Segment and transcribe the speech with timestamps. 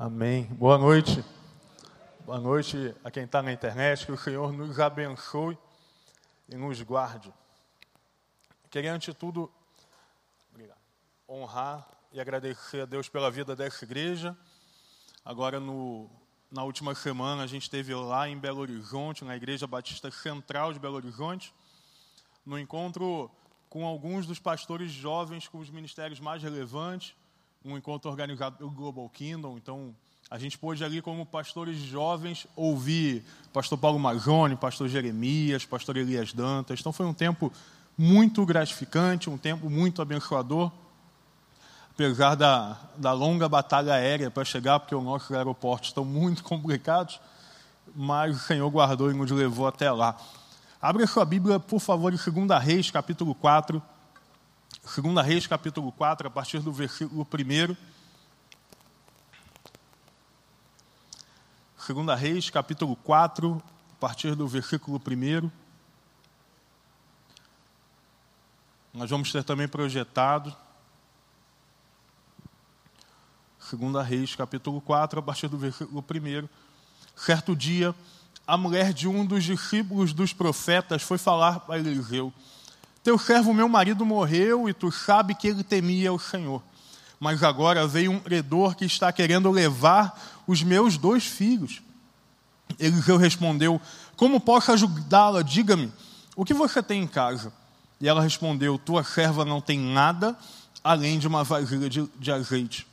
[0.00, 0.44] Amém.
[0.44, 1.24] Boa noite.
[2.24, 4.06] Boa noite a quem está na internet.
[4.06, 5.58] Que o Senhor nos abençoe
[6.48, 7.34] e nos guarde.
[8.70, 9.50] Queria, antes de tudo,
[11.28, 14.38] honrar e agradecer a Deus pela vida dessa igreja.
[15.24, 16.08] Agora, no,
[16.48, 20.78] na última semana, a gente esteve lá em Belo Horizonte, na Igreja Batista Central de
[20.78, 21.52] Belo Horizonte,
[22.46, 23.28] no encontro
[23.68, 27.16] com alguns dos pastores jovens com os ministérios mais relevantes
[27.64, 29.56] um encontro organizado pelo Global Kingdom.
[29.56, 29.94] Então,
[30.30, 36.32] a gente pôde ali, como pastores jovens, ouvir pastor Paulo Mazoni, pastor Jeremias, pastor Elias
[36.32, 36.80] Dantas.
[36.80, 37.52] Então, foi um tempo
[37.96, 40.70] muito gratificante, um tempo muito abençoador.
[41.90, 47.20] Apesar da, da longa batalha aérea para chegar, porque os nossos aeroportos estão muito complicados,
[47.94, 50.16] mas o Senhor guardou e nos levou até lá.
[50.80, 53.82] Abra sua Bíblia, por favor, em 2 Reis, capítulo 4.
[54.96, 57.76] 2 Reis, capítulo 4, a partir do versículo 1.
[61.94, 65.50] 2 Reis, capítulo 4, a partir do versículo 1.
[68.94, 70.56] Nós vamos ter também projetado.
[73.70, 76.48] 2 Reis, capítulo 4, a partir do versículo 1.
[77.14, 77.94] Certo dia,
[78.46, 82.32] a mulher de um dos discípulos dos profetas foi falar para Eliseu
[83.08, 86.62] teu servo, meu marido, morreu e tu sabe que ele temia o Senhor.
[87.18, 91.80] Mas agora veio um credor que está querendo levar os meus dois filhos.
[92.78, 93.80] Eliseu respondeu:
[94.14, 95.40] Como posso ajudá-la?
[95.40, 95.90] Diga-me,
[96.36, 97.50] o que você tem em casa?
[97.98, 100.36] E ela respondeu: Tua serva não tem nada
[100.84, 102.86] além de uma vasilha de, de azeite.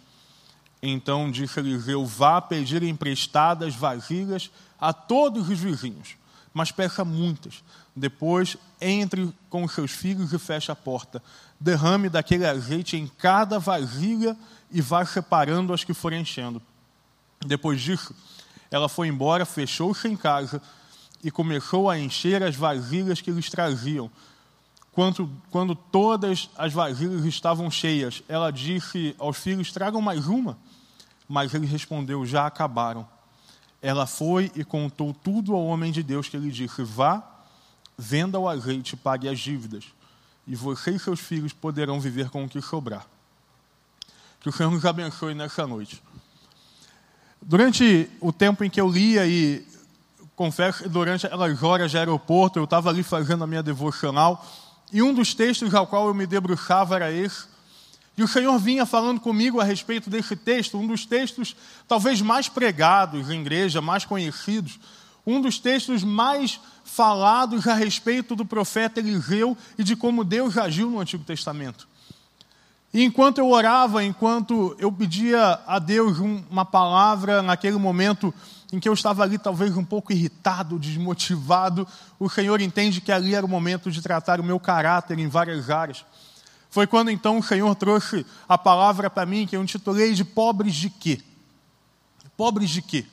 [0.82, 6.16] Então disse Eliseu: Vá pedir emprestadas vasilhas a todos os vizinhos,
[6.54, 7.62] mas peça muitas,
[7.94, 8.56] depois,
[8.86, 11.22] entre com os seus filhos e feche a porta.
[11.60, 14.38] Derrame daquele azeite em cada vasilha
[14.72, 16.62] e vá separando as que forem enchendo.
[17.46, 18.16] Depois disso,
[18.70, 20.62] ela foi embora, fechou-se em casa
[21.24, 24.12] e começou a encher as vasilhas que lhes traziam.
[24.92, 30.58] Quando, quando todas as vasilhas estavam cheias, ela disse aos filhos: Tragam mais uma.
[31.28, 33.08] Mas ele respondeu: Já acabaram.
[33.82, 37.35] Ela foi e contou tudo ao homem de Deus, que lhe disse: Vá
[37.98, 39.86] venda o azeite e pague as dívidas,
[40.48, 43.06] e você e seus filhos poderão viver com o que sobrar.
[44.40, 46.02] Que o Senhor nos abençoe nessa noite.
[47.42, 49.66] Durante o tempo em que eu lia e
[50.36, 54.46] confesso durante aquelas horas de aeroporto, eu estava ali fazendo a minha devocional,
[54.92, 57.48] e um dos textos ao qual eu me debruçava era esse.
[58.18, 61.56] E o Senhor vinha falando comigo a respeito desse texto, um dos textos
[61.88, 64.80] talvez mais pregados em igreja, mais conhecidos,
[65.26, 70.90] um dos textos mais falados a respeito do profeta Eliseu e de como Deus agiu
[70.90, 71.88] no Antigo Testamento.
[72.94, 78.34] E enquanto eu orava, enquanto eu pedia a Deus uma palavra naquele momento
[78.72, 81.88] em que eu estava ali talvez um pouco irritado, desmotivado,
[82.18, 85.70] o Senhor entende que ali era o momento de tratar o meu caráter em várias
[85.70, 86.06] áreas.
[86.70, 90.76] Foi quando então o Senhor trouxe a palavra para mim que eu intitulei de pobres
[90.76, 91.22] de quê?
[92.38, 93.06] Pobres de quê?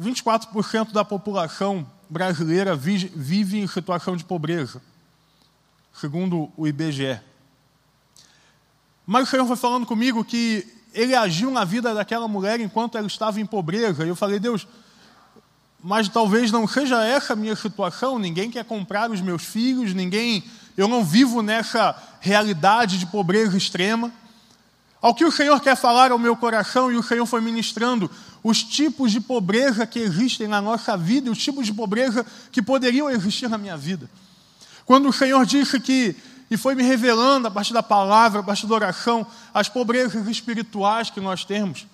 [0.00, 4.80] 24% da população brasileira vive em situação de pobreza,
[5.92, 7.20] segundo o IBGE.
[9.06, 13.06] Mas o Senhor foi falando comigo que ele agiu na vida daquela mulher enquanto ela
[13.06, 14.04] estava em pobreza.
[14.04, 14.66] E eu falei, Deus,
[15.82, 18.18] mas talvez não seja essa a minha situação.
[18.18, 20.42] Ninguém quer comprar os meus filhos, ninguém.
[20.76, 24.10] Eu não vivo nessa realidade de pobreza extrema.
[25.04, 28.10] Ao que o Senhor quer falar ao meu coração, e o Senhor foi ministrando
[28.42, 32.62] os tipos de pobreza que existem na nossa vida e os tipos de pobreza que
[32.62, 34.08] poderiam existir na minha vida.
[34.86, 36.16] Quando o Senhor disse que,
[36.50, 41.10] e foi me revelando a partir da palavra, a partir da oração, as pobrezas espirituais
[41.10, 41.86] que nós temos.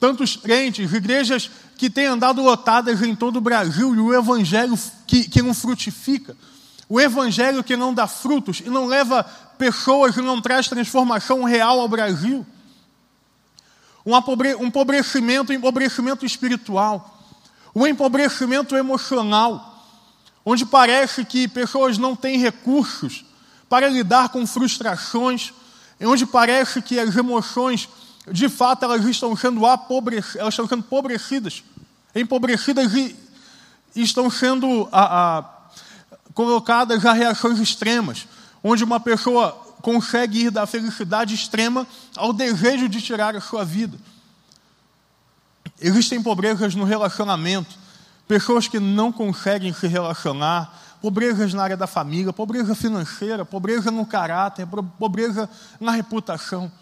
[0.00, 5.28] Tantos crentes, igrejas que têm andado lotadas em todo o Brasil e o evangelho que,
[5.28, 6.34] que não frutifica.
[6.88, 9.24] O evangelho que não dá frutos e não leva
[9.58, 12.46] pessoas e não traz transformação real ao Brasil.
[14.04, 14.16] Um
[14.66, 17.22] empobrecimento, um empobrecimento espiritual,
[17.74, 19.82] um empobrecimento emocional,
[20.44, 23.24] onde parece que pessoas não têm recursos
[23.68, 25.52] para lidar com frustrações,
[26.00, 27.88] onde parece que as emoções,
[28.30, 31.64] de fato, elas estão sendo apobrecidas, elas estão sendo empobrecidas,
[32.14, 33.16] empobrecidas e,
[33.96, 35.44] estão sendo a, a,
[36.34, 38.26] colocadas a reações extremas,
[38.62, 41.86] onde uma pessoa consegue ir da felicidade extrema
[42.16, 43.96] ao desejo de tirar a sua vida.
[45.80, 47.76] Existem pobrezas no relacionamento,
[48.26, 54.06] pessoas que não conseguem se relacionar, pobrezas na área da família, pobreza financeira, pobreza no
[54.06, 54.66] caráter,
[54.98, 55.48] pobreza
[55.78, 56.72] na reputação.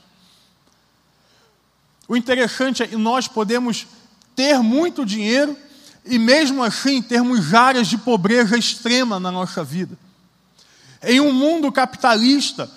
[2.06, 3.86] O interessante é que nós podemos
[4.36, 5.56] ter muito dinheiro
[6.04, 9.96] e mesmo assim termos áreas de pobreza extrema na nossa vida.
[11.02, 12.70] Em um mundo capitalista,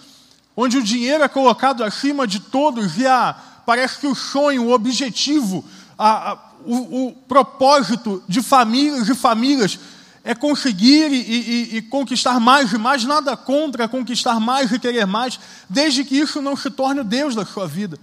[0.55, 3.35] onde o dinheiro é colocado acima de todos e a,
[3.65, 5.65] parece que o sonho, o objetivo,
[5.97, 9.79] a, a, o, o, propósito de famílias e famílias
[10.23, 15.05] é conseguir e, e, e, conquistar mais e mais, nada contra conquistar mais e querer
[15.05, 15.39] mais,
[15.69, 17.99] desde que isso não se torne o Deus da sua vida.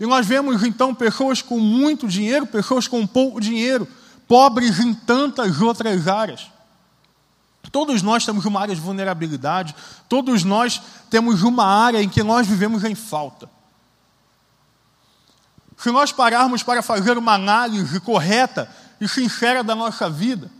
[0.00, 3.86] E nós vemos então pessoas com muito dinheiro, pessoas com pouco dinheiro,
[4.28, 6.46] pobres em tantas outras áreas.
[7.72, 9.74] Todos nós temos uma área de vulnerabilidade,
[10.08, 10.80] todos nós
[11.10, 13.50] temos uma área em que nós vivemos em falta.
[15.76, 20.50] Se nós pararmos para fazer uma análise correta e sincera da nossa vida,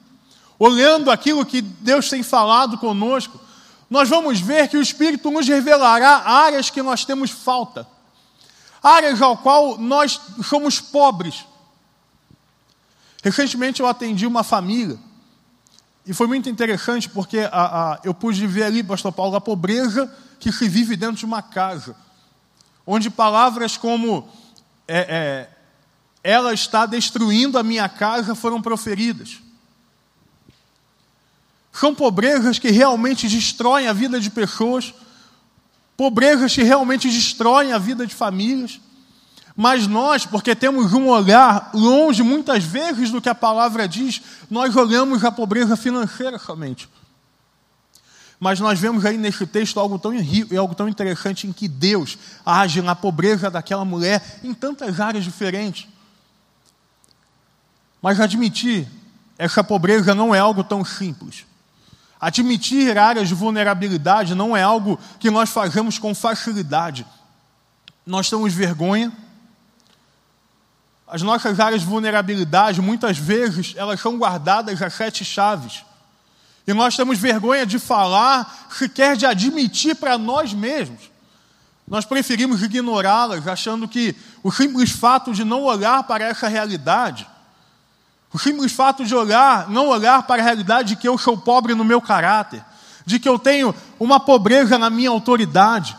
[0.58, 3.40] olhando aquilo que Deus tem falado conosco,
[3.88, 7.87] nós vamos ver que o Espírito nos revelará áreas que nós temos falta
[8.82, 11.44] áreas ao qual nós somos pobres.
[13.22, 14.98] Recentemente eu atendi uma família
[16.08, 20.10] e foi muito interessante porque a, a, eu pude ver ali, pastor Paulo, a pobreza
[20.40, 21.94] que se vive dentro de uma casa,
[22.86, 24.26] onde palavras como
[24.86, 25.50] é, é,
[26.25, 29.38] ela está destruindo a minha casa foram proferidas.
[31.70, 34.94] São pobrezas que realmente destroem a vida de pessoas
[35.98, 38.80] pobrezas que realmente destroem a vida de famílias.
[39.56, 44.76] Mas nós, porque temos um olhar longe muitas vezes do que a palavra diz, nós
[44.76, 46.88] olhamos a pobreza financeira somente.
[48.38, 51.66] Mas nós vemos aí nesse texto algo tão rico e algo tão interessante em que
[51.66, 52.16] Deus
[52.46, 55.88] age na pobreza daquela mulher em tantas áreas diferentes.
[58.00, 58.86] Mas admitir
[59.36, 61.47] essa pobreza não é algo tão simples.
[62.20, 67.06] Admitir áreas de vulnerabilidade não é algo que nós fazemos com facilidade.
[68.04, 69.12] Nós temos vergonha.
[71.06, 75.84] As nossas áreas de vulnerabilidade, muitas vezes, elas são guardadas a sete chaves.
[76.66, 81.10] E nós temos vergonha de falar, sequer de admitir para nós mesmos.
[81.86, 87.26] Nós preferimos ignorá-las, achando que o simples fato de não olhar para essa realidade
[88.32, 91.75] o simples fato de olhar, não olhar para a realidade de que eu sou pobre
[91.75, 92.62] no meu caráter,
[93.06, 95.96] de que eu tenho uma pobreza na minha autoridade,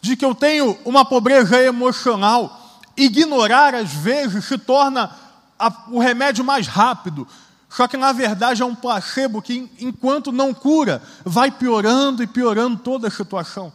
[0.00, 5.10] de que eu tenho uma pobreza emocional, ignorar às vezes se torna
[5.58, 7.26] a, o remédio mais rápido.
[7.68, 12.76] Só que na verdade é um placebo que, enquanto não cura, vai piorando e piorando
[12.78, 13.72] toda a situação.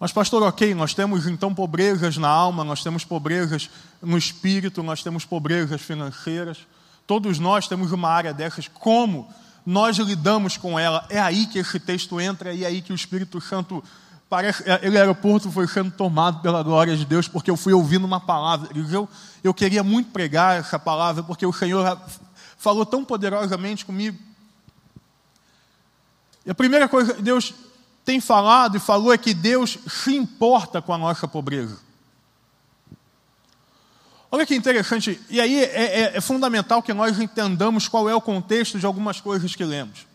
[0.00, 3.68] Mas, pastor, ok, nós temos então pobrezas na alma, nós temos pobrezas
[4.00, 6.66] no espírito, nós temos pobrezas financeiras.
[7.06, 8.66] Todos nós temos uma área dessas.
[8.66, 9.28] Como
[9.66, 11.04] nós lidamos com ela?
[11.10, 13.84] É aí que esse texto entra e é aí que o Espírito Santo
[14.26, 14.62] parece.
[14.66, 18.20] É, ele, aeroporto, foi sendo tomado pela glória de Deus, porque eu fui ouvindo uma
[18.20, 18.70] palavra.
[18.90, 19.06] Eu,
[19.44, 22.00] eu queria muito pregar essa palavra, porque o Senhor
[22.56, 24.18] falou tão poderosamente comigo.
[26.46, 27.52] E a primeira coisa, Deus
[28.04, 31.78] tem falado e falou é que Deus se importa com a nossa pobreza.
[34.32, 38.20] Olha que interessante, e aí é, é, é, fundamental que nós entendamos qual é o
[38.20, 40.06] contexto de algumas coisas que lemos.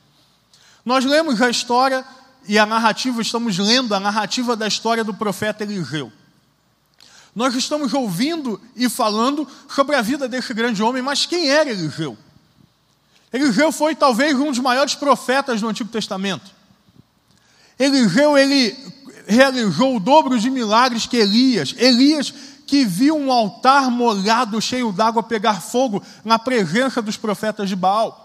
[0.86, 2.06] Nós lemos a história
[2.48, 6.14] e a narrativa, estamos lendo a narrativa da história do profeta Eliseu.
[7.36, 12.18] Nós estamos ouvindo e falando sobre a vida desse grande homem, mas quem era Eliseu?
[13.34, 16.55] Eliseu foi talvez um dos maiores profetas do Antigo Testamento.
[17.78, 18.76] Eliseu ele
[19.28, 21.74] realizou o dobro de milagres que Elias.
[21.78, 22.34] Elias
[22.66, 28.24] que viu um altar molhado, cheio d'água, pegar fogo na presença dos profetas de Baal.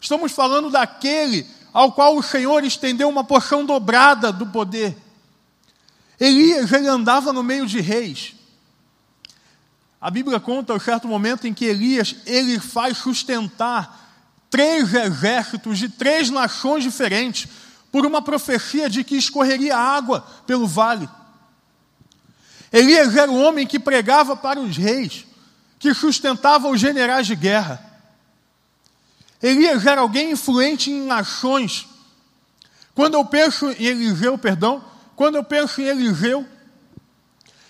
[0.00, 4.96] Estamos falando daquele ao qual o Senhor estendeu uma porção dobrada do poder.
[6.18, 8.34] Elias ele andava no meio de reis.
[10.00, 14.00] A Bíblia conta um certo momento em que Elias ele faz sustentar
[14.50, 17.48] três exércitos de três nações diferentes
[17.92, 21.06] por uma profecia de que escorreria água pelo vale.
[22.72, 25.26] Elias era o homem que pregava para os reis,
[25.78, 27.84] que sustentava os generais de guerra.
[29.42, 31.86] Elias era alguém influente em nações.
[32.94, 34.82] Quando eu penso em Eliseu, perdão,
[35.14, 36.46] quando eu penso em Eliseu,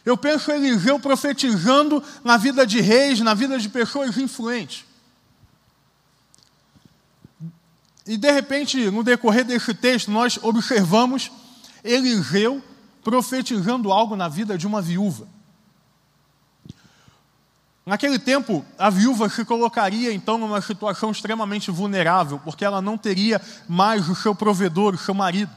[0.04, 4.84] eu penso em Eliseu profetizando na vida de reis, na vida de pessoas influentes.
[8.06, 11.30] E de repente, no decorrer desse texto, nós observamos
[11.84, 12.62] Eliseu
[13.02, 15.26] profetizando algo na vida de uma viúva.
[17.84, 23.40] Naquele tempo, a viúva se colocaria então numa situação extremamente vulnerável, porque ela não teria
[23.68, 25.50] mais o seu provedor, o seu marido.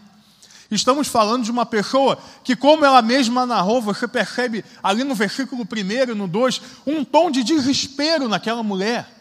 [0.71, 5.61] Estamos falando de uma pessoa que, como ela mesma narrou, você percebe ali no versículo
[5.61, 9.14] 1 e no 2, um tom de desespero naquela mulher.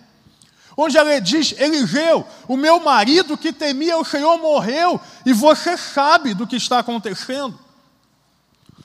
[0.76, 6.34] Onde ela diz: Eliseu, o meu marido que temia o Senhor morreu, e você sabe
[6.34, 7.58] do que está acontecendo.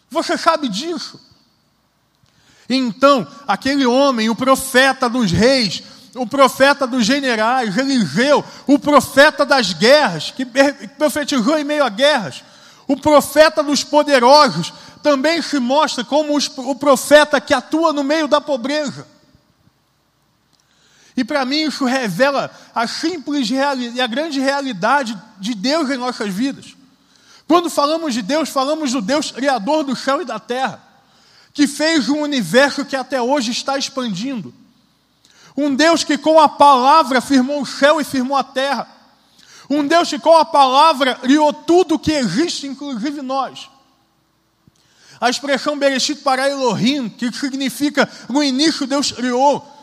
[0.10, 1.20] Você sabe disso.
[2.70, 5.82] Então, aquele homem, o profeta dos reis,
[6.16, 10.46] o profeta dos generais, Eliseu, o profeta das guerras, que
[10.98, 12.44] profetizou em meio a guerras,
[12.88, 18.42] o profeta dos poderosos, também se mostra como o profeta que atua no meio da
[18.42, 19.08] pobreza.
[21.20, 26.34] E para mim isso revela a simples e a grande realidade de Deus em nossas
[26.34, 26.78] vidas.
[27.46, 30.82] Quando falamos de Deus, falamos do Deus Criador do céu e da terra,
[31.54, 34.54] que fez um universo que até hoje está expandindo.
[35.58, 38.88] Um Deus que com a palavra firmou o céu e firmou a terra.
[39.70, 43.70] Um Deus que com a palavra criou tudo que existe, inclusive nós.
[45.20, 49.79] A expressão Bereshit para Elohim, que significa no início Deus criou,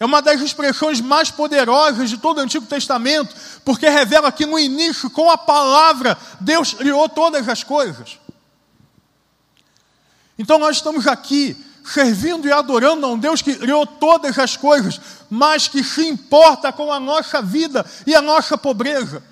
[0.00, 4.58] é uma das expressões mais poderosas de todo o Antigo Testamento, porque revela que no
[4.58, 8.18] início, com a palavra, Deus criou todas as coisas.
[10.38, 11.54] Então nós estamos aqui
[11.84, 16.72] servindo e adorando a um Deus que criou todas as coisas, mas que se importa
[16.72, 19.22] com a nossa vida e a nossa pobreza.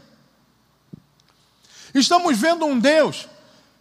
[1.94, 3.26] Estamos vendo um Deus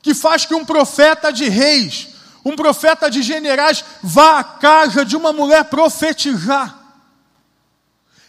[0.02, 2.16] que faz que um profeta de reis,
[2.46, 6.77] um profeta de generais, vá à casa de uma mulher profetizar.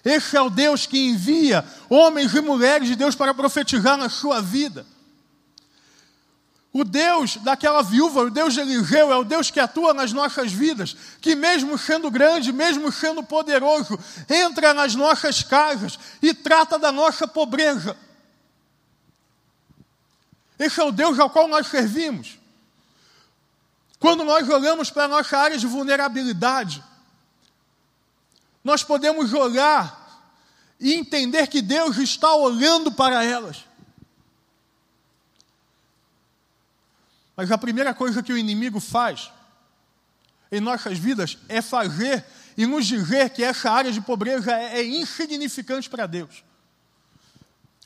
[0.09, 4.41] Esse é o Deus que envia homens e mulheres de Deus para profetizar na sua
[4.41, 4.87] vida.
[6.73, 10.51] O Deus daquela viúva, o Deus de Eliseu, é o Deus que atua nas nossas
[10.51, 13.99] vidas, que mesmo sendo grande, mesmo sendo poderoso,
[14.31, 17.95] entra nas nossas casas e trata da nossa pobreza.
[20.59, 22.39] Esse é o Deus ao qual nós servimos.
[24.01, 26.83] Quando nós olhamos para a nossa área de vulnerabilidade,
[28.65, 29.98] nós podemos olhar
[30.81, 33.65] e entender que Deus está olhando para elas.
[37.37, 39.31] Mas a primeira coisa que o inimigo faz
[40.51, 42.25] em nossas vidas é fazer
[42.57, 46.43] e nos dizer que essa área de pobreza é, é insignificante para Deus.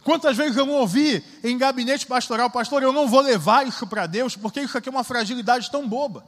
[0.03, 4.35] Quantas vezes eu ouvi em gabinete pastoral, pastor, eu não vou levar isso para Deus,
[4.35, 6.27] porque isso aqui é uma fragilidade tão boba.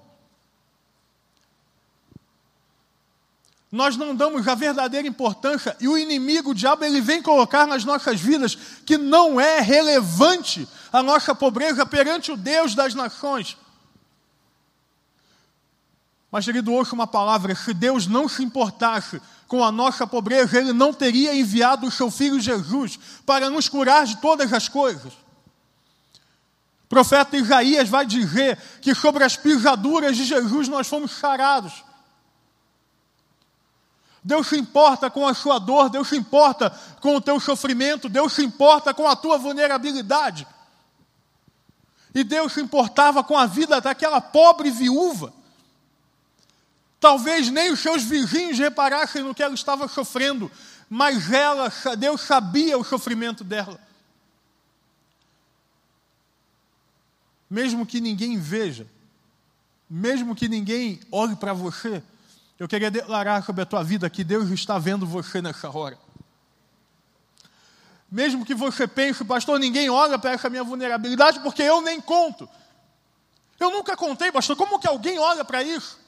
[3.75, 7.85] Nós não damos a verdadeira importância e o inimigo, o diabo, ele vem colocar nas
[7.85, 13.57] nossas vidas que não é relevante a nossa pobreza perante o Deus das nações.
[16.31, 20.73] Mas, querido, ouça uma palavra: se Deus não se importasse com a nossa pobreza, Ele
[20.73, 25.13] não teria enviado o seu Filho Jesus para nos curar de todas as coisas.
[26.85, 31.84] O profeta Isaías vai dizer que sobre as pisaduras de Jesus nós fomos sarados.
[34.25, 36.71] Deus se importa com a sua dor, Deus se importa
[37.03, 40.47] com o teu sofrimento, Deus se importa com a tua vulnerabilidade.
[42.15, 45.31] E Deus se importava com a vida daquela pobre viúva.
[46.99, 50.51] Talvez nem os seus vizinhos reparassem no que ela estava sofrendo,
[50.89, 53.79] mas ela, Deus sabia o sofrimento dela.
[57.51, 58.87] Mesmo que ninguém veja,
[59.91, 62.03] mesmo que ninguém olhe para você,
[62.59, 65.99] eu queria declarar sobre a tua vida que Deus está vendo você nessa hora.
[68.11, 72.49] Mesmo que você pense, pastor, ninguém olha para essa minha vulnerabilidade porque eu nem conto.
[73.59, 75.99] Eu nunca contei, pastor, como que alguém olha para isso?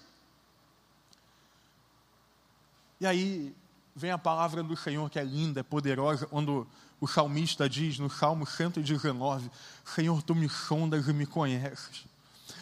[3.00, 3.54] E aí
[3.94, 6.66] vem a palavra do Senhor que é linda, é poderosa, quando
[7.00, 9.50] o salmista diz no Salmo 119:
[9.84, 12.04] Senhor, tu me sondas e me conheces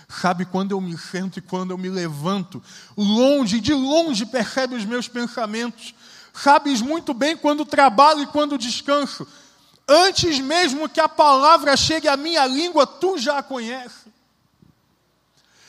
[0.09, 2.63] sabe quando eu me sento e quando eu me levanto.
[2.97, 5.95] Longe, de longe percebe os meus pensamentos.
[6.33, 9.27] Sabes muito bem quando trabalho e quando descanso.
[9.89, 14.05] Antes mesmo que a palavra chegue à minha língua, tu já a conheces.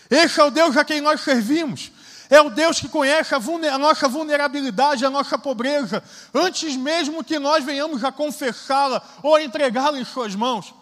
[0.10, 1.92] Esse é o Deus a quem nós servimos.
[2.30, 7.38] É o Deus que conhece a, a, nossa vulnerabilidade, a nossa pobreza, antes mesmo que
[7.38, 10.74] nós venhamos a confessá-la ou a entregá-la em Suas mãos.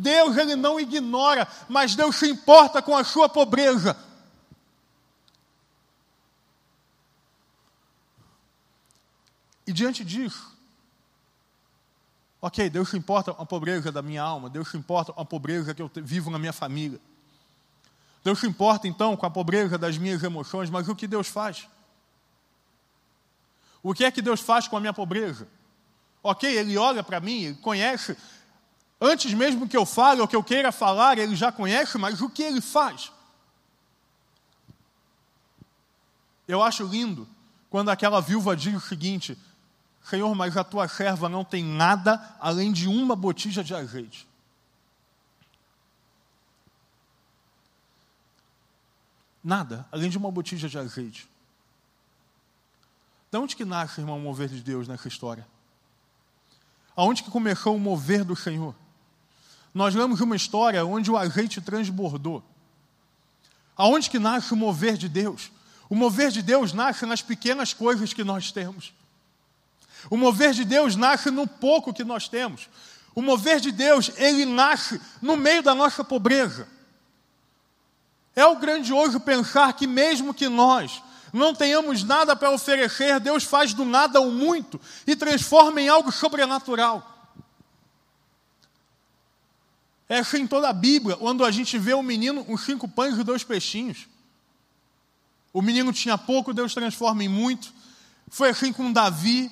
[0.00, 3.96] Deus ele não ignora, mas Deus se importa com a sua pobreza.
[9.66, 10.56] E diante disso,
[12.40, 15.24] ok, Deus se importa com a pobreza da minha alma, Deus se importa com a
[15.24, 17.00] pobreza que eu vivo na minha família.
[18.22, 21.66] Deus se importa então com a pobreza das minhas emoções, mas o que Deus faz?
[23.82, 25.48] O que é que Deus faz com a minha pobreza?
[26.22, 28.16] Ok, Ele olha para mim, Ele conhece
[29.00, 32.28] Antes mesmo que eu fale ou que eu queira falar, ele já conhece, mas o
[32.28, 33.12] que ele faz?
[36.48, 37.28] Eu acho lindo
[37.70, 39.38] quando aquela viúva diz o seguinte:
[40.02, 44.26] Senhor, mas a tua serva não tem nada além de uma botija de azeite.
[49.44, 51.28] Nada além de uma botija de azeite.
[53.30, 55.46] De onde que nasce, irmão, o mover de Deus nessa história?
[56.96, 58.74] Aonde que começou o mover do Senhor?
[59.78, 62.42] Nós lemos uma história onde o azeite transbordou.
[63.76, 65.52] Aonde que nasce o mover de Deus?
[65.88, 68.92] O mover de Deus nasce nas pequenas coisas que nós temos.
[70.10, 72.68] O mover de Deus nasce no pouco que nós temos.
[73.14, 76.66] O mover de Deus, ele nasce no meio da nossa pobreza.
[78.34, 81.00] É o grandioso pensar que, mesmo que nós
[81.32, 86.10] não tenhamos nada para oferecer, Deus faz do nada o muito e transforma em algo
[86.10, 87.17] sobrenatural.
[90.08, 93.22] É assim toda a Bíblia, quando a gente vê um menino, uns cinco pães e
[93.22, 94.08] dois peixinhos.
[95.52, 97.72] O menino tinha pouco, Deus transforma em muito.
[98.30, 99.50] Foi assim com Davi.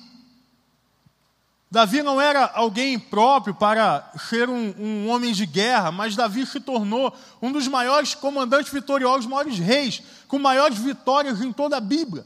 [1.69, 6.59] Davi não era alguém próprio para ser um, um, homem de guerra, mas Davi se
[6.59, 11.81] tornou um dos maiores comandantes vitoriosos, os maiores reis, com maiores vitórias em toda a
[11.81, 12.25] Bíblia.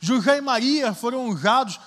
[0.00, 1.78] José e Maria foram usados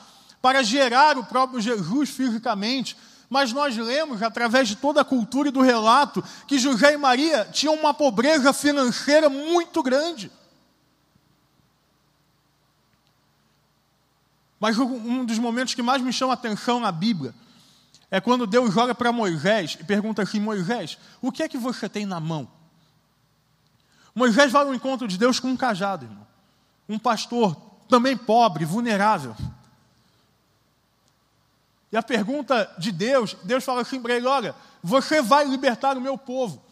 [0.42, 2.96] para gerar o próprio Jesus fisicamente,
[3.30, 7.48] mas nós lemos, através de toda a cultura e do relato, que José e Maria
[7.52, 10.32] tinham uma pobreza financeira muito grande.
[14.60, 17.34] Mas um dos momentos que mais me chama a atenção na Bíblia
[18.12, 21.88] é quando Deus olha para Moisés e pergunta assim: Moisés, o que é que você
[21.88, 22.50] tem na mão?
[24.14, 26.28] Moisés vai ao encontro de Deus com um cajado, irmão.
[26.90, 27.56] Um pastor
[27.88, 29.36] também pobre, vulnerável.
[31.92, 36.02] E a pergunta de Deus, Deus fala assim para ele: Olha, você vai libertar o
[36.02, 36.64] meu povo.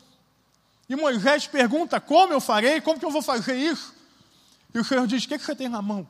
[0.88, 2.80] E Moisés pergunta: Como eu farei?
[2.82, 3.94] Como que eu vou fazer isso?
[4.74, 6.08] E o Senhor diz: O que, que você tem na mão?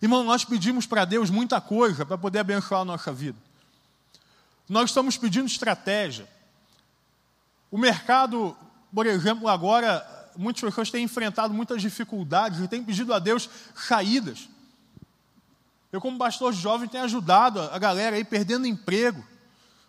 [0.00, 3.38] Irmão, nós pedimos para Deus muita coisa para poder abençoar a nossa vida.
[4.68, 6.28] Nós estamos pedindo estratégia.
[7.70, 8.56] O mercado,
[8.94, 14.48] por exemplo, agora, muitas pessoas têm enfrentado muitas dificuldades e têm pedido a Deus saídas.
[15.92, 19.24] Eu, como pastor jovem, tenho ajudado a galera aí perdendo emprego,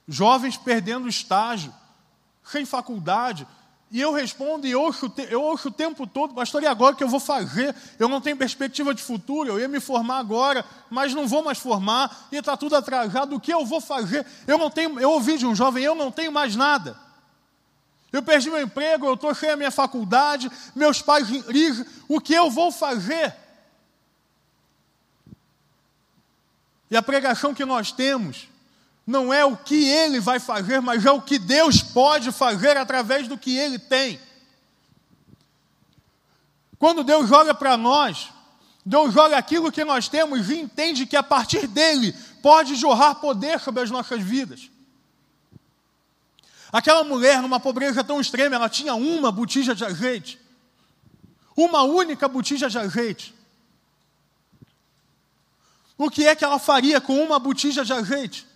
[0.08, 1.74] jovens perdendo estágio,
[2.44, 3.46] sem faculdade,
[3.92, 7.04] e eu respondo e ouço, eu ouço o tempo todo, pastor, e agora o que
[7.04, 7.76] eu vou fazer?
[7.98, 11.58] Eu não tenho perspectiva de futuro, eu ia me formar agora, mas não vou mais
[11.58, 14.26] formar, e está tudo atrasado, o que eu vou fazer?
[14.48, 16.98] Eu não tenho, eu ouvi de um jovem, eu não tenho mais nada.
[18.12, 22.34] Eu perdi meu emprego, eu estou sem a minha faculdade, meus pais ligam, o que
[22.34, 23.36] eu vou fazer?
[26.90, 28.48] E a pregação que nós temos
[29.06, 33.28] não é o que ele vai fazer, mas é o que Deus pode fazer através
[33.28, 34.20] do que ele tem.
[36.78, 38.30] Quando Deus olha para nós,
[38.86, 43.60] Deus olha aquilo que nós temos e entende que a partir dele pode jorrar poder
[43.60, 44.70] sobre as nossas vidas.
[46.72, 50.40] Aquela mulher, numa pobreza tão extrema, ela tinha uma botija de azeite.
[51.56, 53.34] Uma única botija de azeite.
[56.00, 58.48] O que é que ela faria com uma botija de azeite?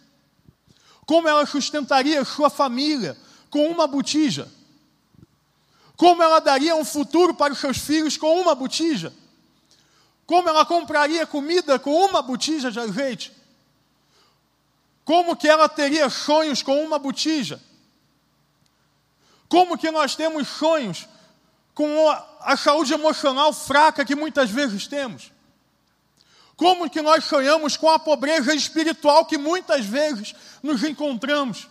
[1.06, 3.18] Como ela sustentaria sua família
[3.50, 4.50] com uma botija?
[5.98, 9.14] Como ela daria um futuro para os seus filhos com uma botija?
[10.26, 13.34] Como ela compraria comida com uma botija de azeite?
[15.04, 17.62] Como que ela teria sonhos com uma botija?
[19.50, 21.10] Como que nós temos sonhos
[21.76, 25.33] com a saúde emocional fraca que muitas vezes temos?
[26.56, 31.68] Como que nós sonhamos com a pobreza espiritual que muitas vezes nos encontramos?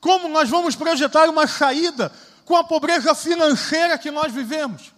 [0.00, 2.12] Como nós vamos projetar uma saída
[2.44, 4.92] com a pobreza financeira que nós vivemos?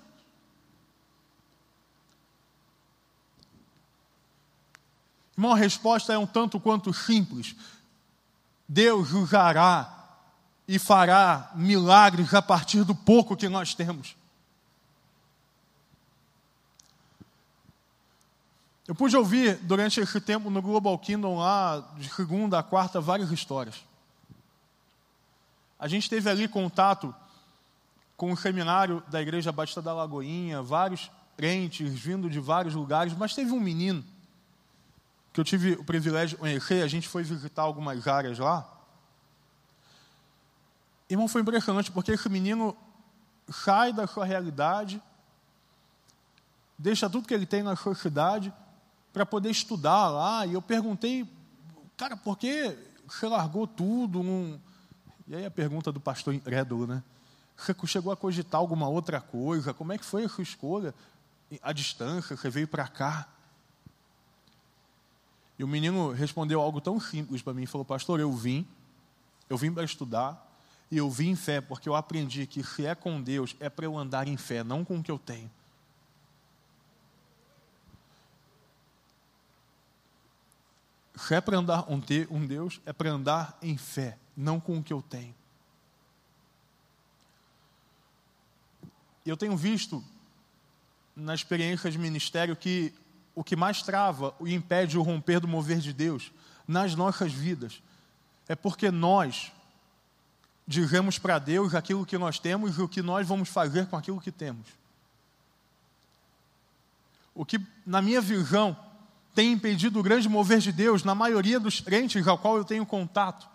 [5.36, 7.56] Irmão, a resposta é um tanto quanto simples.
[8.68, 10.02] Deus usará
[10.68, 14.14] e fará milagres a partir do pouco que nós temos.
[18.92, 23.30] Eu pude ouvir durante esse tempo no Global Kingdom lá, de segunda a quarta, várias
[23.30, 23.82] histórias.
[25.78, 27.14] A gente teve ali contato
[28.18, 33.34] com o seminário da Igreja Batista da Lagoinha, vários crentes vindo de vários lugares, mas
[33.34, 34.04] teve um menino
[35.32, 38.70] que eu tive o privilégio de conhecer, a gente foi visitar algumas áreas lá.
[41.08, 42.76] Irmão, foi impressionante porque esse menino
[43.48, 45.02] sai da sua realidade,
[46.76, 48.52] deixa tudo que ele tem na sua cidade
[49.12, 50.46] para poder estudar lá.
[50.46, 51.28] E eu perguntei,
[51.96, 52.76] cara, por que
[53.12, 54.20] você largou tudo.
[54.20, 54.58] Um...
[55.28, 57.02] E aí a pergunta do pastor incrédulo, né?
[57.56, 59.74] Você chegou a cogitar alguma outra coisa?
[59.74, 60.94] Como é que foi a sua escolha?
[61.62, 63.28] A distância, você veio para cá.
[65.58, 68.66] E o menino respondeu algo tão simples para mim, falou, pastor, eu vim,
[69.48, 70.50] eu vim para estudar,
[70.90, 73.84] e eu vim em fé, porque eu aprendi que se é com Deus, é para
[73.84, 75.50] eu andar em fé, não com o que eu tenho.
[81.14, 84.82] Se é para andar um, um Deus, é para andar em fé, não com o
[84.82, 85.34] que eu tenho.
[89.24, 90.02] Eu tenho visto
[91.14, 92.92] na experiência de ministério que
[93.34, 96.32] o que mais trava e impede o romper do mover de Deus
[96.66, 97.82] nas nossas vidas
[98.48, 99.52] é porque nós
[100.66, 104.20] dizemos para Deus aquilo que nós temos e o que nós vamos fazer com aquilo
[104.20, 104.66] que temos.
[107.34, 108.76] O que, na minha visão,
[109.34, 112.84] tem impedido o grande mover de Deus na maioria dos crentes ao qual eu tenho
[112.84, 113.52] contato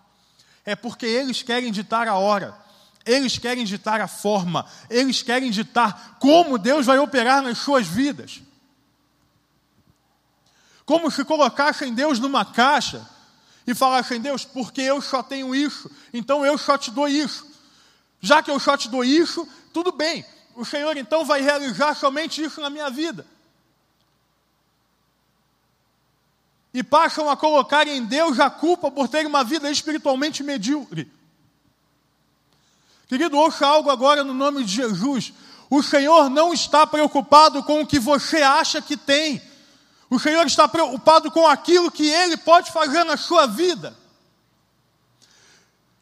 [0.68, 2.54] é porque eles querem ditar a hora,
[3.06, 8.42] eles querem ditar a forma, eles querem ditar como Deus vai operar nas suas vidas.
[10.86, 13.10] Como se colocassem Deus numa caixa
[13.66, 17.48] e falassem, Deus, porque eu só tenho isso, então eu só te dou isso.
[18.20, 22.44] Já que eu só te dou isso, tudo bem, o Senhor então vai realizar somente
[22.44, 23.26] isso na minha vida.
[26.78, 31.12] E passam a colocar em Deus a culpa por ter uma vida espiritualmente medíocre.
[33.08, 35.34] Querido, ouça algo agora no nome de Jesus.
[35.72, 39.42] O Senhor não está preocupado com o que você acha que tem.
[40.08, 43.98] O Senhor está preocupado com aquilo que Ele pode fazer na sua vida.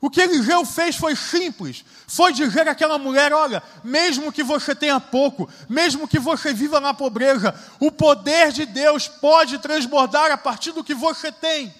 [0.05, 4.99] O que Eliseu fez foi simples: foi dizer àquela mulher: olha, mesmo que você tenha
[4.99, 10.73] pouco, mesmo que você viva na pobreza, o poder de Deus pode transbordar a partir
[10.73, 11.73] do que você tem.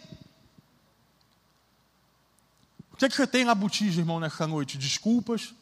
[2.91, 4.75] O que, é que você tem na botija, irmão, nessa noite?
[4.75, 5.53] Desculpas?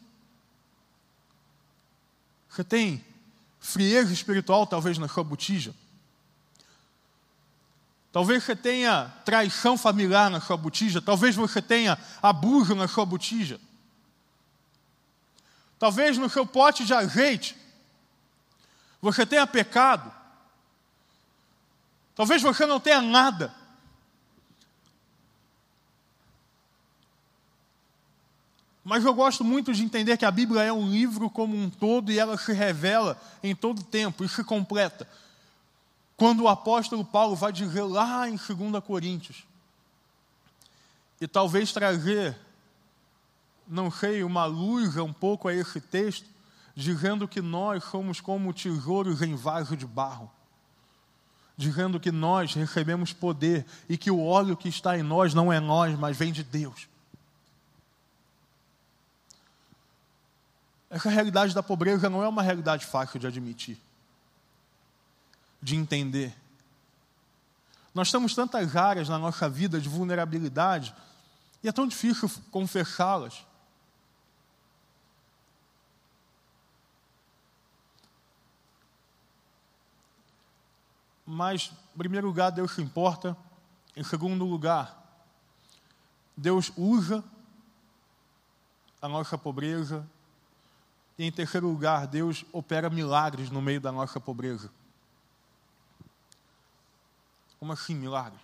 [2.48, 3.04] Você tem
[3.60, 5.76] frieza espiritual, talvez, na sua botija?
[8.14, 11.02] Talvez você tenha traição familiar na sua botija.
[11.02, 13.60] Talvez você tenha abuso na sua botija.
[15.80, 17.58] Talvez no seu pote de azeite
[19.02, 20.14] você tenha pecado.
[22.16, 23.52] Talvez você não tenha nada.
[28.84, 32.12] Mas eu gosto muito de entender que a Bíblia é um livro como um todo
[32.12, 35.08] e ela se revela em todo tempo e se completa.
[36.16, 39.44] Quando o apóstolo Paulo vai dizer lá em 2 Coríntios,
[41.20, 42.38] e talvez trazer,
[43.68, 46.28] não sei, uma luz um pouco a esse texto,
[46.76, 50.30] dizendo que nós somos como tesouros em vaso de barro,
[51.56, 55.60] dizendo que nós recebemos poder e que o óleo que está em nós não é
[55.60, 56.88] nós, mas vem de Deus.
[60.90, 63.80] Essa realidade da pobreza não é uma realidade fácil de admitir
[65.64, 66.36] de entender.
[67.96, 70.94] Nós temos tantas áreas na nossa vida de vulnerabilidade
[71.64, 73.46] e é tão difícil confessá-las.
[81.26, 83.38] Mas, em primeiro lugar, Deus se importa.
[83.96, 85.02] Em segundo lugar,
[86.36, 87.24] Deus usa
[89.02, 90.06] a nossa pobreza.
[91.18, 94.70] E, em terceiro lugar, Deus opera milagres no meio da nossa pobreza.
[97.64, 98.38] Como assim, milagre?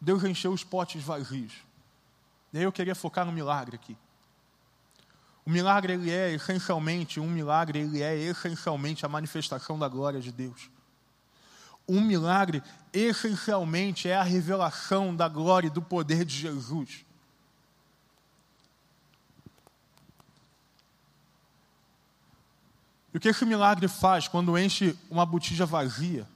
[0.00, 1.54] Deus encheu os potes vazios.
[2.52, 3.96] E aí eu queria focar no milagre aqui.
[5.44, 10.30] O milagre ele é essencialmente, um milagre ele é essencialmente a manifestação da glória de
[10.30, 10.70] Deus.
[11.88, 17.04] Um milagre essencialmente é a revelação da glória e do poder de Jesus.
[23.14, 26.26] E o que esse milagre faz quando enche uma botija vazia?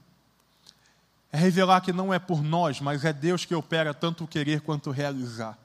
[1.33, 4.61] É revelar que não é por nós, mas é Deus que opera tanto o querer
[4.61, 5.59] quanto o realizar.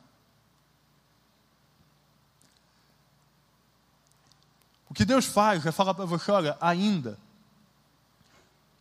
[4.89, 7.17] O que Deus faz é falar para você: olha, ainda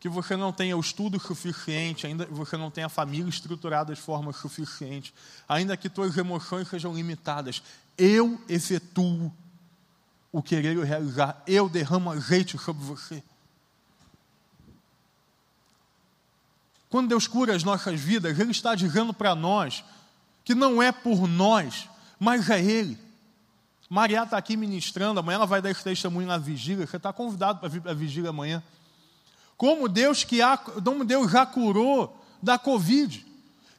[0.01, 3.95] que você não tenha o estudo suficiente, ainda que você não tenha a família estruturada
[3.95, 5.14] de forma suficiente,
[5.49, 7.62] ainda que suas emoções sejam limitadas,
[7.97, 9.33] eu efetuo
[10.33, 11.42] o querer e o realizar.
[11.47, 13.23] Eu derramo azeite sobre você.
[16.88, 19.85] Quando Deus cura as nossas vidas, Ele está dizendo para nós
[20.45, 22.99] que não é por nós, mas é Ele.
[23.88, 26.87] Maria está aqui ministrando, amanhã ela vai dar esse testemunho na vigília.
[26.87, 28.62] Você está convidado para vir para a vigília amanhã.
[29.57, 30.38] Como Deus, que
[30.83, 33.32] como Deus já curou da Covid.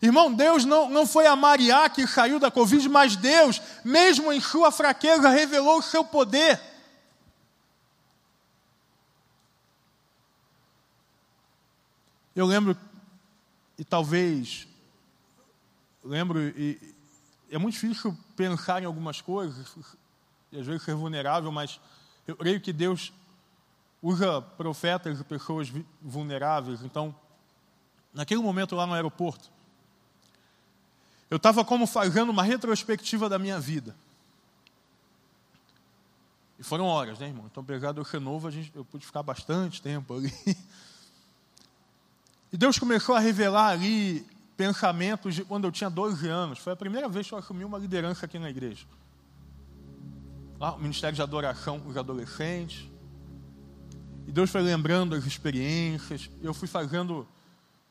[0.04, 4.42] Irmão, Deus não, não foi a Maria que saiu da Covid, mas Deus, mesmo em
[4.42, 6.60] sua fraqueza, revelou o seu poder.
[12.36, 12.76] Eu lembro,
[13.78, 14.68] e talvez,
[16.04, 16.94] lembro, e
[17.50, 19.74] é muito difícil pensar em algumas coisas,
[20.52, 21.80] e às vezes ser vulnerável, mas
[22.28, 23.14] eu creio que Deus
[24.02, 26.82] usa profetas e pessoas vulneráveis.
[26.84, 27.16] Então,
[28.14, 29.54] naquele momento lá no aeroporto,
[31.34, 33.96] eu estava como fazendo uma retrospectiva da minha vida.
[36.60, 37.48] E foram horas, né, irmão?
[37.52, 40.32] Então, apesar de eu ser novo, a gente, eu pude ficar bastante tempo ali.
[42.52, 44.24] E Deus começou a revelar ali
[44.56, 46.60] pensamentos de quando eu tinha 12 anos.
[46.60, 48.86] Foi a primeira vez que eu assumi uma liderança aqui na igreja.
[50.60, 52.88] Lá, o Ministério de Adoração os adolescentes.
[54.28, 56.30] E Deus foi lembrando as experiências.
[56.44, 57.28] Eu fui fazendo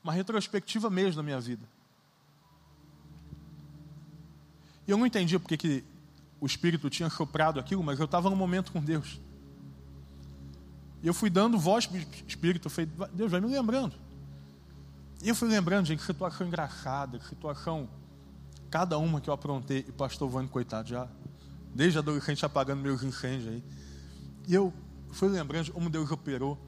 [0.04, 1.66] uma retrospectiva mesmo da minha vida.
[4.81, 5.84] E eu não entendia porque que
[6.40, 9.20] o Espírito tinha soprado aquilo, mas eu estava num momento com Deus.
[11.02, 12.66] E eu fui dando voz para o Espírito.
[12.66, 13.94] Eu falei, Deus vai me lembrando.
[15.22, 17.88] E eu fui lembrando, gente, situação engraçada, situação,
[18.70, 21.08] cada uma que eu aprontei, e pastor Vânia, coitado, já,
[21.74, 23.64] desde adolescente apagando meus incêndios aí.
[24.48, 24.72] E eu
[25.12, 26.58] fui lembrando como Deus operou.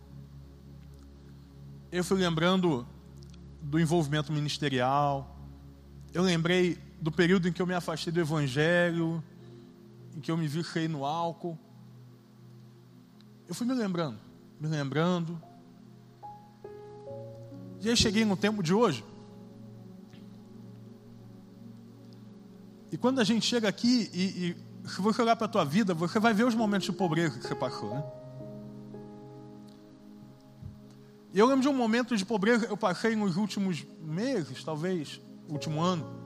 [1.91, 2.87] Eu fui lembrando
[3.61, 5.37] do envolvimento ministerial.
[6.13, 9.23] Eu lembrei do período em que eu me afastei do Evangelho,
[10.17, 11.59] em que eu me viciei no álcool.
[13.47, 14.19] Eu fui me lembrando,
[14.59, 15.39] me lembrando.
[17.83, 19.05] E aí cheguei no tempo de hoje.
[22.91, 25.93] E quando a gente chega aqui e, e se você olhar para a tua vida,
[25.93, 28.05] você vai ver os momentos de pobreza que você passou, né?
[31.35, 35.21] E eu lembro de um momento de pobreza que eu passei nos últimos meses, talvez,
[35.51, 36.24] último ano,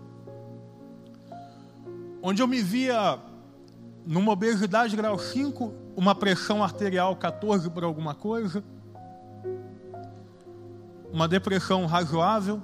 [2.22, 3.18] onde eu me via
[4.06, 8.64] numa obesidade grau 5, uma pressão arterial 14 por alguma coisa,
[11.12, 12.62] uma depressão razoável,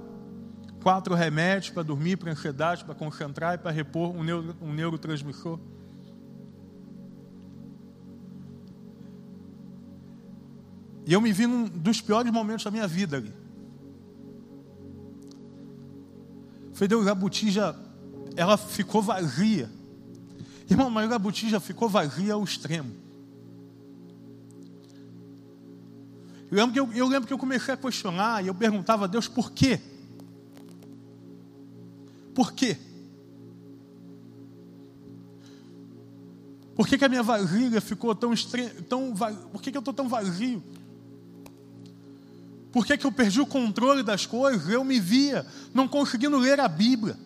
[0.81, 5.59] quatro remédios para dormir, para ansiedade, para concentrar e para repor um, neuro, um neurotransmissor.
[11.05, 13.33] E eu me vi num dos piores momentos da minha vida ali.
[16.73, 17.75] Foi Deus, a botija,
[18.35, 19.69] ela ficou vazia.
[20.69, 22.91] Irmão, mas a botija ficou vazia ao extremo.
[26.51, 29.07] Eu lembro, que eu, eu lembro que eu comecei a questionar e eu perguntava a
[29.07, 29.79] Deus por quê?
[32.33, 32.77] Por quê?
[36.75, 38.69] Por que, que a minha vasilha ficou tão estranha?
[38.89, 39.13] Tão,
[39.51, 40.61] por que, que eu estou tão vazio?
[42.71, 44.67] Por que, que eu perdi o controle das coisas?
[44.69, 47.17] Eu me via não conseguindo ler a Bíblia.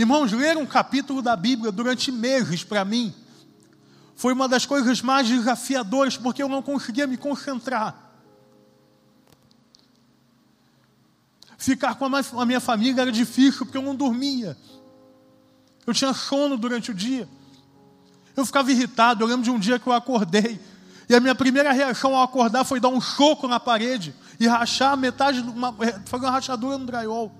[0.00, 3.12] Irmãos, ler um capítulo da Bíblia durante meses para mim
[4.16, 8.10] foi uma das coisas mais desafiadoras, porque eu não conseguia me concentrar.
[11.58, 14.56] Ficar com a minha família era difícil, porque eu não dormia.
[15.86, 17.28] Eu tinha sono durante o dia.
[18.34, 19.22] Eu ficava irritado.
[19.22, 20.58] Eu lembro de um dia que eu acordei
[21.10, 24.96] e a minha primeira reação ao acordar foi dar um soco na parede e rachar
[24.96, 25.74] metade, uma,
[26.06, 27.30] fazer uma rachadura no drywall.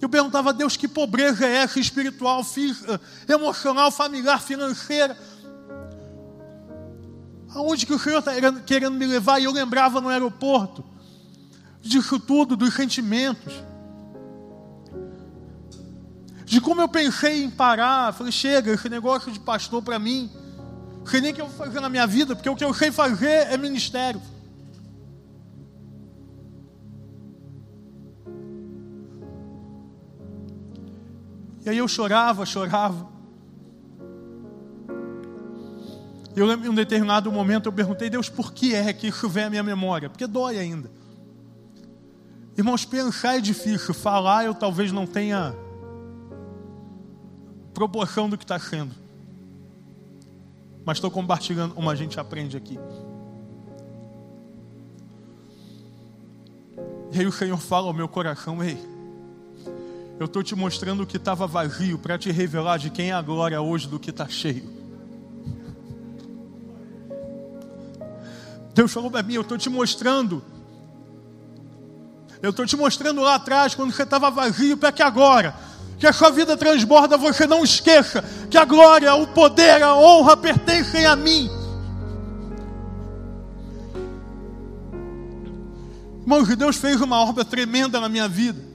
[0.00, 5.16] Eu perguntava a Deus que pobreza é essa espiritual, física, emocional, familiar, financeira.
[7.50, 8.32] Aonde que o Senhor está
[8.66, 9.40] querendo me levar?
[9.40, 10.84] E eu lembrava no aeroporto
[11.80, 13.52] disso tudo, dos sentimentos
[16.46, 18.14] de como eu pensei em parar.
[18.14, 20.30] Falei, chega, esse negócio de pastor para mim,
[21.04, 22.92] sei nem o que eu vou fazer na minha vida, porque o que eu sei
[22.92, 24.22] fazer é ministério.
[31.66, 33.08] E aí eu chorava, chorava.
[36.36, 39.44] Eu lembro em um determinado momento eu perguntei, Deus, por que é que isso vem
[39.44, 40.08] à minha memória?
[40.08, 40.88] Porque dói ainda.
[42.56, 45.56] Irmãos, pensar é difícil, falar eu talvez não tenha
[47.74, 48.94] proporção do que está sendo.
[50.84, 52.78] Mas estou compartilhando como a gente aprende aqui.
[57.10, 58.78] E aí o Senhor fala ao meu coração: Ei,
[60.18, 63.20] eu estou te mostrando o que estava vazio para te revelar de quem é a
[63.20, 64.64] glória hoje do que está cheio.
[68.74, 70.42] Deus falou para mim: Eu estou te mostrando.
[72.42, 75.54] Eu estou te mostrando lá atrás, quando você estava vazio, para que agora
[75.98, 80.36] que a sua vida transborda, você não esqueça que a glória, o poder, a honra
[80.36, 81.50] pertencem a mim.
[86.20, 88.65] Irmãos, Deus fez uma obra tremenda na minha vida.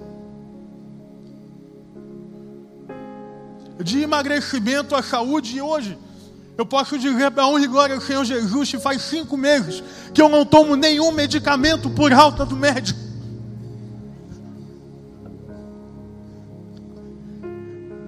[3.84, 5.98] De emagrecimento à saúde, e hoje
[6.58, 10.22] eu posso dizer para honra e glória ao Senhor Jesus que faz cinco meses que
[10.22, 13.00] eu não tomo nenhum medicamento por alta do médico.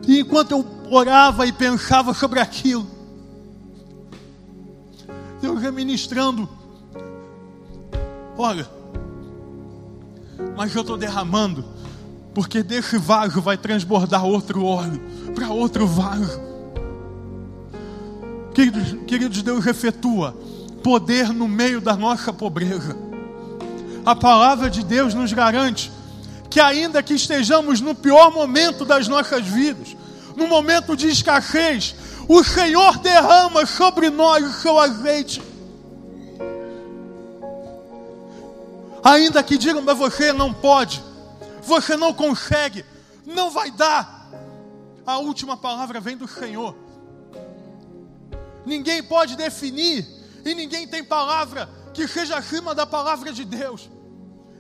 [0.08, 2.86] E enquanto eu orava e pensava sobre aquilo,
[5.42, 6.48] Deus ministrando.
[8.38, 8.68] Olha,
[10.56, 11.66] mas eu estou derramando,
[12.34, 15.02] porque desse vaso vai transbordar outro óleo
[15.34, 16.42] para outro vaso.
[18.54, 20.36] Queridos, queridos, Deus efetua
[20.84, 22.96] poder no meio da nossa pobreza.
[24.06, 25.92] A palavra de Deus nos garante
[26.50, 29.96] que, ainda que estejamos no pior momento das nossas vidas,
[30.36, 31.96] no momento de escassez,
[32.28, 35.42] o Senhor derrama sobre nós o seu azeite.
[39.04, 41.04] Ainda que digam para você não pode,
[41.64, 42.86] você não consegue,
[43.26, 44.23] não vai dar.
[45.06, 46.76] A última palavra vem do Senhor
[48.66, 50.06] ninguém pode definir
[50.46, 53.90] e ninguém tem palavra que seja acima da palavra de Deus.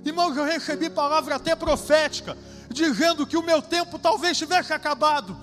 [0.06, 2.38] Irmãos, eu recebi palavra até profética,
[2.69, 5.36] dizendo que o meu tempo talvez tivesse acabado.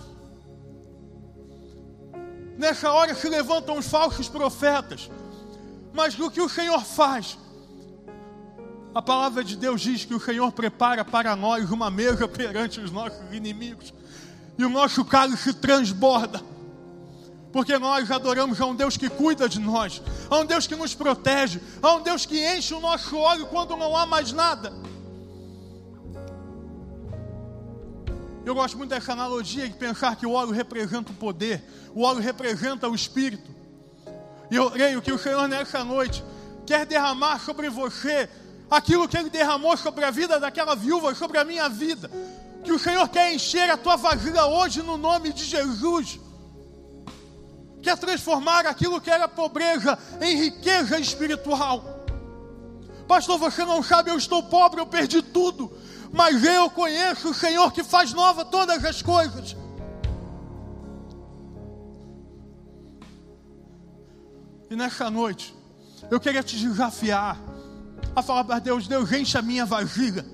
[2.56, 5.10] Nessa hora se levantam os falsos profetas,
[5.92, 7.38] mas o que o Senhor faz?
[8.94, 12.90] A palavra de Deus diz que o Senhor prepara para nós uma mesa perante os
[12.90, 13.94] nossos inimigos,
[14.60, 16.50] e o nosso cálice transborda
[17.52, 20.94] porque nós adoramos a um Deus que cuida de nós, a um Deus que nos
[20.94, 24.72] protege, a um Deus que enche o nosso óleo quando não há mais nada.
[28.44, 31.60] Eu gosto muito dessa analogia de pensar que o óleo representa o poder,
[31.92, 33.50] o óleo representa o Espírito.
[34.48, 36.22] E eu creio que o Senhor nessa noite
[36.64, 38.28] quer derramar sobre você
[38.70, 42.08] aquilo que Ele derramou sobre a vida daquela viúva, sobre a minha vida.
[42.64, 46.20] Que o Senhor quer encher a tua vasilha hoje no nome de Jesus
[47.80, 52.04] quer transformar aquilo que era pobreza em riqueza espiritual.
[53.08, 55.72] Pastor, você não sabe, eu estou pobre, eu perdi tudo,
[56.12, 59.56] mas eu conheço o Senhor que faz nova todas as coisas.
[64.70, 65.54] E nessa noite,
[66.10, 67.36] eu queria te desafiar
[68.14, 70.24] a falar para Deus: Deus, enche a minha vasilha.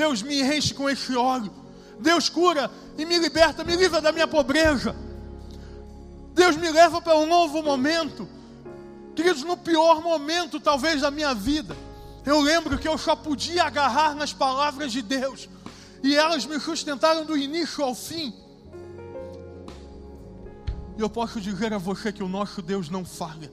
[0.00, 1.52] Deus, me enche com esse óleo.
[1.98, 4.96] Deus, cura e me liberta, me livra da minha pobreza.
[6.32, 8.26] Deus me leva para um novo momento.
[9.14, 11.76] Queridos, no pior momento talvez da minha vida,
[12.24, 15.50] eu lembro que eu só podia agarrar nas palavras de Deus,
[16.02, 18.34] e elas me sustentaram do início ao fim.
[20.96, 23.52] E eu posso dizer a você que o nosso Deus não falha.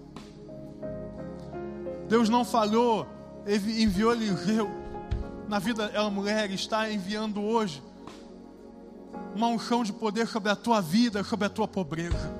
[2.07, 3.05] Deus não falhou,
[3.45, 4.86] enviou Eliseu
[5.47, 7.81] na vida da mulher, está enviando hoje
[9.33, 12.35] uma unção de poder sobre a tua vida, sobre a tua pobreza.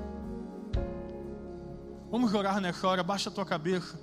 [2.10, 3.98] Vamos orar nessa hora, baixa a tua cabeça.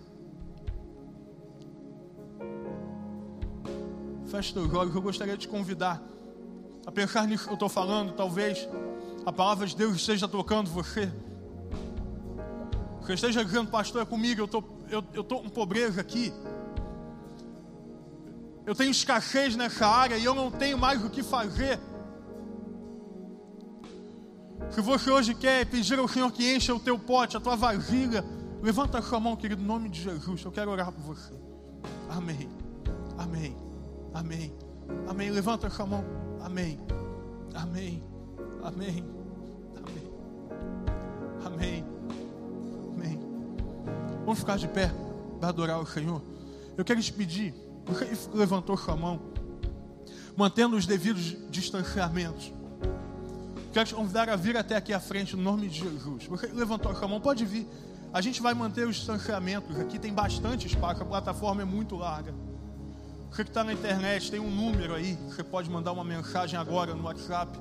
[4.28, 6.02] Feche teus olhos, eu gostaria de te convidar
[6.86, 8.14] a pensar nisso que eu estou falando.
[8.14, 8.68] Talvez
[9.26, 11.12] a palavra de Deus esteja tocando você.
[13.02, 16.34] Você esteja dizendo, pastor, é comigo, eu tô, estou tô com pobreza aqui.
[18.66, 21.80] Eu tenho escassez nessa área e eu não tenho mais o que fazer.
[24.72, 28.26] Se você hoje quer pedir ao Senhor que encha o teu pote, a tua vasilha,
[28.62, 30.44] levanta a sua mão, querido, em nome de Jesus.
[30.44, 31.34] Eu quero orar por você.
[32.10, 32.50] Amém.
[33.18, 33.56] Amém.
[34.14, 34.54] Amém.
[35.08, 35.30] Amém.
[35.30, 36.04] Levanta a sua mão.
[36.42, 36.80] Amém.
[37.54, 38.04] Amém.
[38.64, 39.06] Amém.
[39.78, 40.12] Amém.
[41.46, 41.86] Amém.
[42.94, 43.20] Amém.
[44.26, 44.92] Vamos ficar de pé
[45.40, 46.22] para adorar o Senhor.
[46.76, 47.54] Eu quero te pedir,
[47.86, 49.20] você levantou sua mão,
[50.36, 52.52] mantendo os devidos distanciamentos.
[53.72, 56.26] Quero te convidar a vir até aqui à frente, no nome de Jesus.
[56.28, 57.68] Você levantou a sua mão, pode vir.
[58.14, 59.78] A gente vai manter os distanciamentos.
[59.80, 62.34] Aqui tem bastante espaço, a plataforma é muito larga.
[63.30, 65.18] Você que está na internet, tem um número aí.
[65.28, 67.60] Você pode mandar uma mensagem agora no WhatsApp.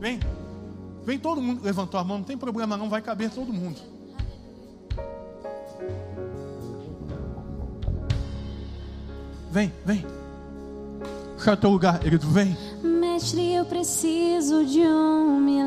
[0.00, 0.18] Vem,
[1.04, 1.62] vem todo mundo.
[1.62, 3.78] Levantou a mão, não tem problema, não vai caber todo mundo.
[9.50, 10.04] Vem, vem.
[11.42, 12.26] Qual é o teu lugar, querido?
[12.28, 12.56] Vem.
[12.82, 15.66] Mestre, eu preciso de um milagre.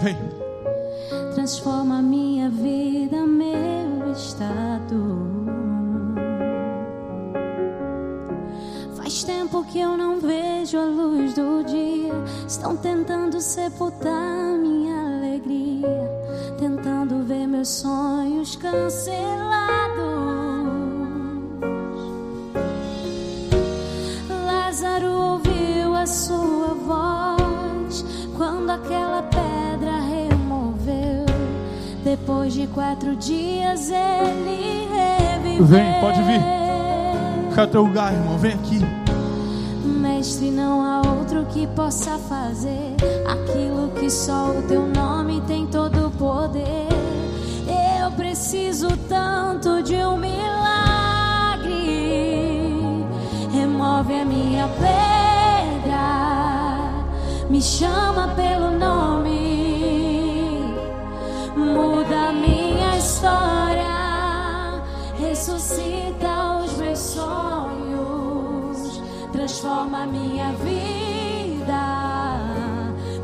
[0.00, 0.16] Vem.
[1.34, 5.26] Transforma minha vida, meu estado.
[8.96, 12.12] Faz tempo que eu não vejo a luz do dia.
[12.46, 14.35] Estão tentando sepultar
[32.76, 35.64] quatro dias ele reviveu.
[35.64, 36.42] Vem, pode vir.
[37.48, 38.36] Fica teu lugar, irmão.
[38.36, 38.80] Vem aqui.
[39.82, 42.94] Mestre, não há outro que possa fazer
[43.26, 46.86] aquilo que só o teu nome tem todo o poder.
[47.98, 50.44] Eu preciso tanto de um milagre.
[53.52, 55.96] Remove a minha pedra,
[57.48, 59.15] me chama pelo nome,
[69.96, 71.84] transforma minha vida,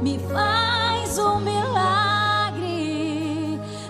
[0.00, 2.80] me faz um milagre,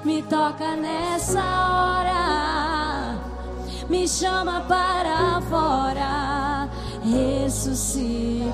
[0.04, 3.18] me toca nessa hora,
[3.88, 6.68] me chama para fora,
[7.04, 8.50] ressuscita-me.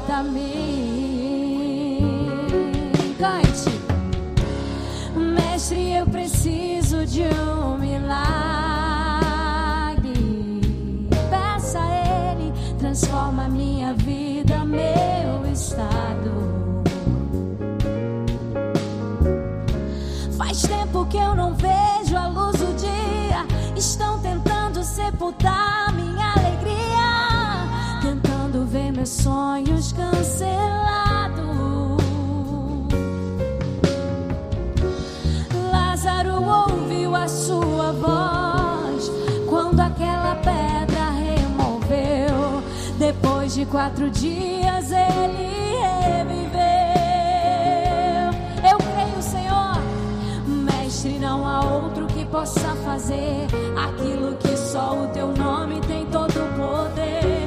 [3.19, 3.71] Cante.
[5.17, 8.58] Mestre, eu preciso de um milagre.
[12.99, 16.83] Transforma minha vida, meu estado.
[20.37, 23.47] Faz tempo que eu não vejo a luz do dia.
[23.77, 30.88] Estão tentando sepultar minha alegria, tentando ver meus sonhos cancelados.
[43.71, 46.59] Quatro dias ele reviveu.
[48.71, 49.79] Eu creio, Senhor,
[50.47, 53.47] Mestre, não há outro que possa fazer
[53.77, 57.38] aquilo que só o teu nome tem todo o poder.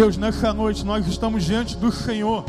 [0.00, 2.42] Deus, nessa noite nós estamos diante do Senhor.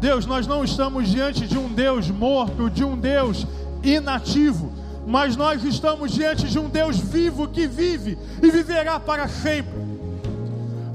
[0.00, 3.46] Deus, nós não estamos diante de um Deus morto, de um Deus
[3.82, 4.72] inativo,
[5.06, 9.78] mas nós estamos diante de um Deus vivo que vive e viverá para sempre.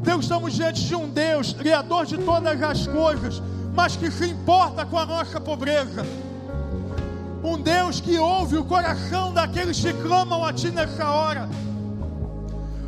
[0.02, 3.44] Deus, estamos diante de um Deus, Criador de todas as coisas,
[3.76, 6.04] mas que se importa com a nossa pobreza.
[7.44, 11.48] Um Deus que ouve o coração daqueles que clamam a Ti nessa hora.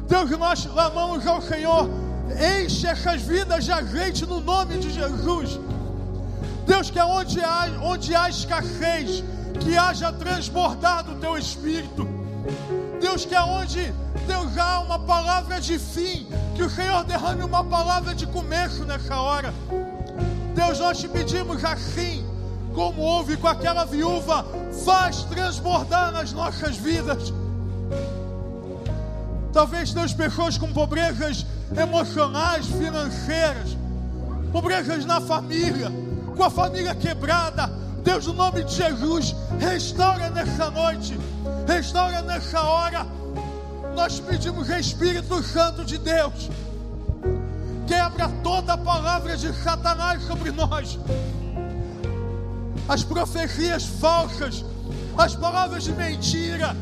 [0.07, 1.87] Deus, nós clamamos ao Senhor,
[2.33, 5.59] enche essas vidas de azeite no nome de Jesus.
[6.65, 9.23] Deus, que aonde há, onde há escassez,
[9.59, 12.07] que haja transbordado o Teu Espírito.
[13.01, 13.93] Deus, que aonde
[14.27, 19.15] Deus há uma palavra de fim, que o Senhor derrame uma palavra de começo nessa
[19.17, 19.53] hora.
[20.55, 22.25] Deus, nós te pedimos assim,
[22.73, 24.45] como houve com aquela viúva,
[24.85, 27.33] faz transbordar nas nossas vidas.
[29.51, 31.45] Talvez Deus, pessoas com pobrezas
[31.79, 33.77] emocionais, financeiras,
[34.51, 35.91] pobrezas na família,
[36.35, 37.67] com a família quebrada.
[38.03, 41.17] Deus, no nome de Jesus, restaura nessa noite,
[41.67, 43.07] restaura nessa hora.
[43.95, 46.49] Nós pedimos, Espírito Santo de Deus,
[47.87, 50.99] quebra toda a palavra de Satanás sobre nós,
[52.87, 54.65] as profecias falsas,
[55.17, 56.75] as palavras de mentira,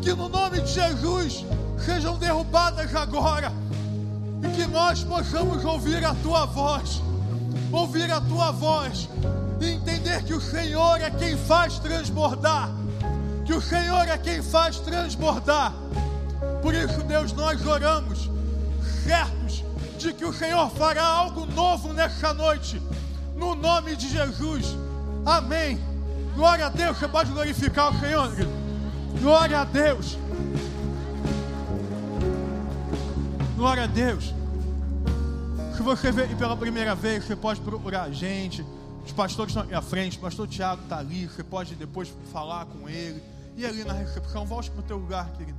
[0.00, 1.44] que no nome de Jesus
[1.84, 3.52] sejam derrubadas agora
[4.42, 7.02] e que nós possamos ouvir a tua voz,
[7.72, 9.08] ouvir a tua voz
[9.60, 12.70] e entender que o Senhor é quem faz transbordar,
[13.44, 15.72] que o Senhor é quem faz transbordar.
[16.62, 18.30] Por isso, Deus, nós oramos,
[19.04, 19.64] certos
[19.98, 22.80] de que o Senhor fará algo novo nessa noite,
[23.36, 24.76] no nome de Jesus.
[25.24, 25.80] Amém.
[26.34, 28.30] Glória a Deus, você pode glorificar o Senhor.
[29.20, 30.18] Glória a Deus.
[33.56, 34.34] Glória a Deus.
[35.74, 38.62] Se você veio pela primeira vez, você pode procurar a gente.
[39.02, 41.26] Os pastores estão aqui à frente, o pastor Tiago está ali.
[41.26, 43.22] Você pode depois falar com ele.
[43.56, 45.58] E ali na recepção, volte para o teu lugar, querido.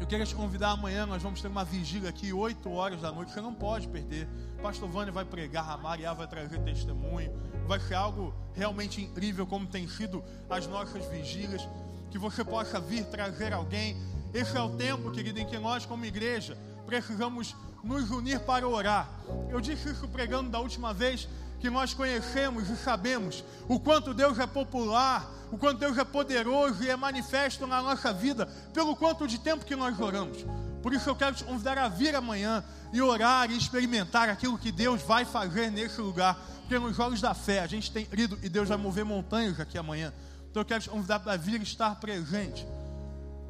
[0.00, 3.30] Eu queria te convidar amanhã, nós vamos ter uma vigília aqui, 8 horas da noite,
[3.30, 4.26] você não pode perder.
[4.58, 7.30] O pastor Vânia vai pregar, a Maria vai trazer testemunho.
[7.66, 11.68] Vai ser algo realmente incrível, como tem sido as nossas vigílias.
[12.10, 13.94] Que você possa vir trazer alguém.
[14.32, 16.56] Esse é o tempo, querido, em que nós, como igreja,
[16.86, 19.08] precisamos nos unir para orar.
[19.48, 21.28] Eu disse isso pregando da última vez
[21.58, 26.82] que nós conhecemos e sabemos o quanto Deus é popular, o quanto Deus é poderoso
[26.82, 30.44] e é manifesto na nossa vida, pelo quanto de tempo que nós oramos.
[30.82, 34.72] Por isso eu quero te convidar a vir amanhã e orar e experimentar aquilo que
[34.72, 36.38] Deus vai fazer nesse lugar.
[36.60, 39.76] Porque nos jogos da fé a gente tem ido e Deus vai mover montanhas aqui
[39.76, 40.12] amanhã.
[40.50, 42.66] Então eu quero te convidar para vir estar presente.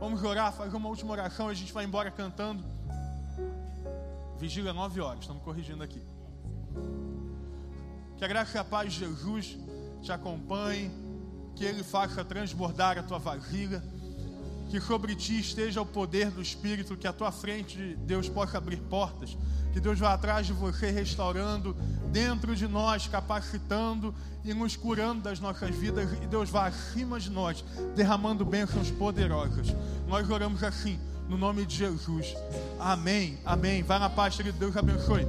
[0.00, 2.64] Vamos orar, fazer uma última oração e a gente vai embora cantando.
[4.38, 6.02] Vigília nove horas, estamos corrigindo aqui.
[8.16, 9.58] Que a graça e a paz de Jesus
[10.00, 10.90] te acompanhe,
[11.54, 13.82] que Ele faça transbordar a tua vasilha
[14.70, 18.76] que sobre ti esteja o poder do Espírito, que à tua frente Deus possa abrir
[18.76, 19.36] portas,
[19.72, 21.76] que Deus vá atrás de você restaurando
[22.12, 24.14] dentro de nós, capacitando
[24.44, 27.64] e nos curando das nossas vidas, e Deus vá acima de nós,
[27.96, 29.74] derramando bênçãos poderosas.
[30.06, 30.98] Nós oramos assim,
[31.28, 32.34] no nome de Jesus.
[32.78, 33.82] Amém, amém.
[33.82, 34.58] Vai na paz, querido.
[34.58, 35.26] Deus abençoe.